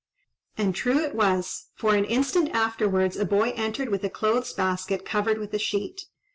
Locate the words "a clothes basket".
4.03-5.05